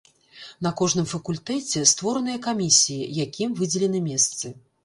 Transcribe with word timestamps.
На 0.67 0.71
кожным 0.79 1.07
факультэце 1.11 1.83
створаныя 1.93 2.41
камісіі, 2.49 3.09
якім 3.25 3.49
выдзелены 3.61 3.99
месцы. 4.11 4.57